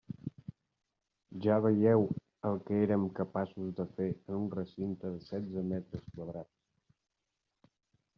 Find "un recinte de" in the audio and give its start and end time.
4.39-5.21